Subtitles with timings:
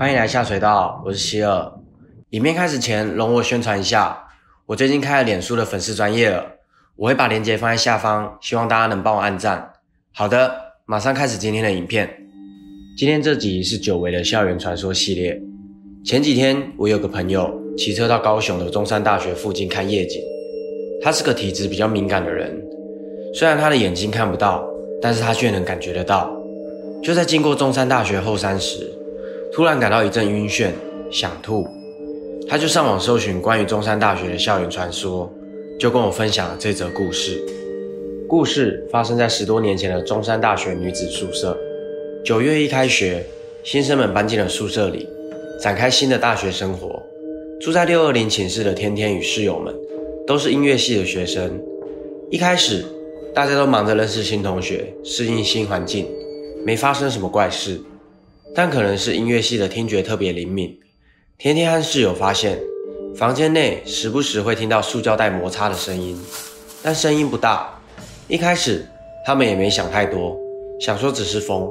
[0.00, 1.72] 欢迎来下水道，我是希尔。
[2.30, 4.28] 影片开始前，容我宣传一下，
[4.64, 6.42] 我最近开了脸书的粉丝专业了，
[6.96, 9.74] 我会把链接放在下方，希望大家能帮我按赞。
[10.14, 12.08] 好的，马上开始今天的影片。
[12.96, 15.38] 今天这集是久违的校园传说系列。
[16.02, 20.22] 前几天我有个朋友骑车到高雄的中山大学附近看夜景，
[21.02, 22.58] 他是个体质比较敏感的人，
[23.34, 24.66] 虽然他的眼睛看不到，
[25.02, 26.34] 但是他却能感觉得到。
[27.02, 28.90] 就在经过中山大学后山时，
[29.52, 30.70] 突然感到一阵晕眩，
[31.10, 31.66] 想吐，
[32.48, 35.28] 他就上网搜寻关于中山大学的校园传说，
[35.76, 37.42] 就跟我分享了这则故事。
[38.28, 41.58] 故事发生在十多年前的中山大学女子宿舍。
[42.24, 43.26] 九月一开学，
[43.64, 45.08] 新生们搬进了宿舍里，
[45.60, 47.02] 展开新的大学生活。
[47.60, 49.74] 住在六二零寝室的天天与室友们，
[50.28, 51.60] 都是音乐系的学生。
[52.30, 52.84] 一开始，
[53.34, 56.06] 大家都忙着认识新同学，适应新环境。
[56.64, 57.80] 没发生什么怪事，
[58.54, 60.78] 但可能是音乐系的听觉特别灵敏。
[61.38, 62.58] 天天和室友发现，
[63.16, 66.20] 房间内时不时会听到塑胶袋摩擦的声音，
[66.82, 67.80] 但声音不大。
[68.28, 68.86] 一开始
[69.24, 70.36] 他们也没想太多，
[70.80, 71.68] 想说只是风，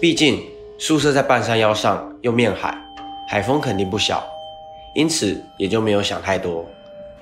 [0.00, 0.42] 毕竟
[0.78, 2.76] 宿舍在半山腰上又面海，
[3.30, 4.24] 海风肯定不小，
[4.94, 6.64] 因此也就没有想太多。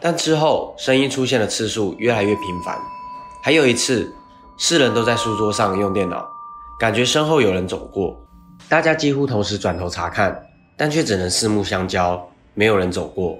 [0.00, 2.78] 但之后声音出现的次数越来越频繁，
[3.42, 4.12] 还有一次，
[4.58, 6.26] 四人都在书桌上用电脑。
[6.78, 8.16] 感觉身后有人走过，
[8.68, 13.38] 大家几乎同时转头查看，但却只能四目相交，没有人走过。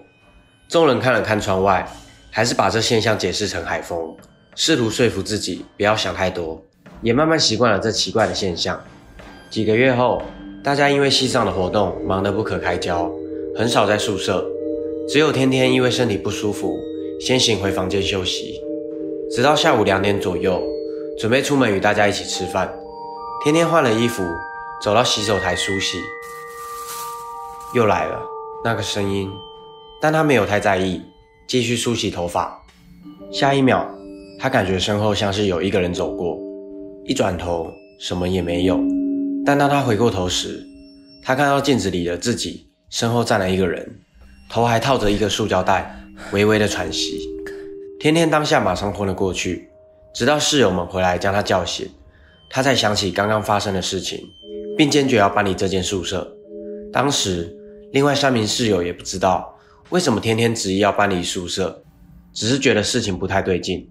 [0.69, 1.89] 众人看了看窗外，
[2.31, 4.15] 还是把这现象解释成海风，
[4.55, 6.63] 试图说服自己不要想太多，
[7.01, 8.79] 也慢慢习惯了这奇怪的现象。
[9.51, 10.23] 几个月后，
[10.63, 13.11] 大家因为系上的活动忙得不可开交，
[13.57, 14.47] 很少在宿舍，
[15.09, 16.77] 只有天天因为身体不舒服，
[17.21, 18.61] 先行回房间休息，
[19.31, 20.63] 直到下午两点左右，
[21.19, 22.73] 准备出门与大家一起吃饭。
[23.43, 24.23] 天天换了衣服，
[24.85, 25.97] 走到洗手台梳洗，
[27.75, 28.21] 又来了
[28.63, 29.33] 那个声音，
[29.99, 31.01] 但他没有太在意，
[31.49, 32.63] 继续梳洗头发。
[33.33, 33.89] 下一秒，
[34.39, 36.39] 他感觉身后像是有一个人走过，
[37.07, 38.79] 一转头什么也没有。
[39.47, 40.63] 但当他回过头时，
[41.23, 44.01] 他看到镜子里的自己身后站了一个人，
[44.51, 45.99] 头还套着一个塑胶袋，
[46.33, 47.27] 微微的喘息。
[47.99, 49.67] 天天当下马上昏了过去，
[50.15, 51.91] 直到室友们回来将他叫醒。
[52.51, 54.21] 他才想起刚刚发生的事情，
[54.77, 56.31] 并坚决要搬离这间宿舍。
[56.93, 57.55] 当时，
[57.93, 59.57] 另外三名室友也不知道
[59.91, 61.83] 为什么天天执意要搬离宿舍，
[62.33, 63.91] 只是觉得事情不太对劲。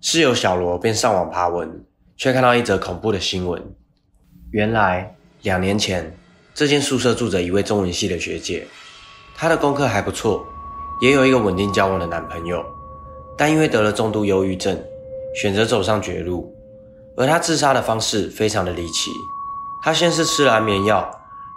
[0.00, 1.84] 室友小罗便上网爬文，
[2.16, 3.62] 却看到一则恐怖的新闻。
[4.50, 6.16] 原来，两年前，
[6.54, 8.66] 这间宿舍住着一位中文系的学姐，
[9.36, 10.46] 她的功课还不错，
[11.00, 12.64] 也有一个稳定交往的男朋友，
[13.36, 14.80] 但因为得了重度忧郁症，
[15.34, 16.54] 选择走上绝路。
[17.16, 19.10] 而她自杀的方式非常的离奇，
[19.82, 21.08] 他先是吃了安眠药，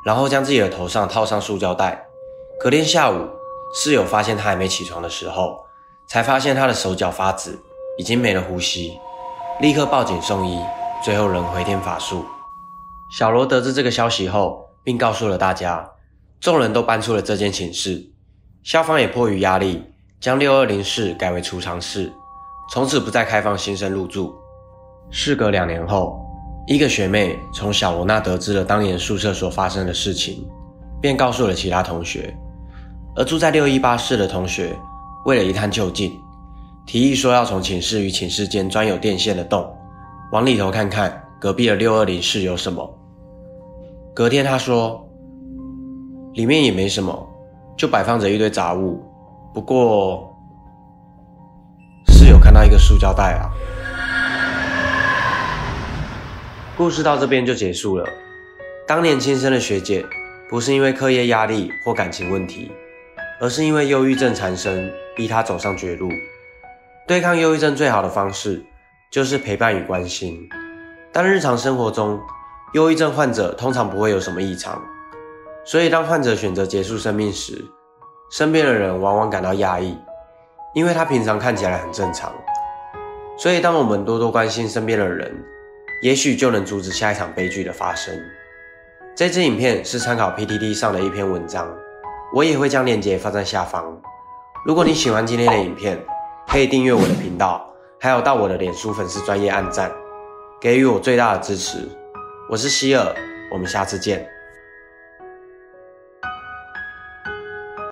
[0.05, 2.05] 然后将自己的头上套上塑胶袋。
[2.59, 3.27] 隔天下午，
[3.73, 5.65] 室友发现他还没起床的时候，
[6.07, 7.59] 才发现他的手脚发紫，
[7.97, 8.97] 已经没了呼吸，
[9.59, 10.61] 立刻报警送医，
[11.03, 12.25] 最后人回天乏术。
[13.17, 15.89] 小罗得知这个消息后，并告诉了大家，
[16.39, 18.11] 众人都搬出了这间寝室，
[18.63, 19.83] 校方也迫于压力，
[20.19, 22.13] 将六二零室改为储藏室，
[22.71, 24.35] 从此不再开放新生入住。
[25.09, 26.23] 事隔两年后，
[26.71, 30.47] 一个学妹从小罗那得知了当年宿舍所发生的事情，
[31.01, 32.33] 便告诉了其他同学。
[33.13, 34.73] 而住在六一八室的同学，
[35.25, 36.17] 为了一探究竟，
[36.85, 39.69] 提议说要从寝室与寝室间专有电线的洞，
[40.31, 42.89] 往里头看看隔壁的六二零室有什么。
[44.15, 45.05] 隔天他说，
[46.35, 47.27] 里面也没什么，
[47.77, 49.03] 就摆放着一堆杂物。
[49.53, 50.33] 不过
[52.07, 53.51] 室友看到一个塑胶袋啊。
[56.81, 58.09] 故事到这边就结束了。
[58.87, 60.03] 当年轻生的学姐，
[60.49, 62.71] 不是因为课业压力或感情问题，
[63.39, 66.09] 而是因为忧郁症缠身，逼她走上绝路。
[67.07, 68.65] 对抗忧郁症最好的方式，
[69.11, 70.49] 就是陪伴与关心。
[71.11, 72.19] 但日常生活中，
[72.73, 74.81] 忧郁症患者通常不会有什么异常，
[75.63, 77.63] 所以当患者选择结束生命时，
[78.31, 79.95] 身边的人往往感到压抑，
[80.73, 82.33] 因为他平常看起来很正常。
[83.37, 85.31] 所以，当我们多多关心身边的人，
[86.01, 88.13] 也许就能阻止下一场悲剧的发生。
[89.15, 91.71] 这支影片是参考 PTT 上的一篇文章，
[92.33, 94.01] 我也会将链接放在下方。
[94.65, 95.99] 如果你喜欢今天的影片，
[96.47, 97.69] 可以订阅我的频道，
[97.99, 99.91] 还有到我的脸书粉丝专业按赞，
[100.59, 101.77] 给予我最大的支持。
[102.49, 103.15] 我是希尔，
[103.51, 104.27] 我们下次见。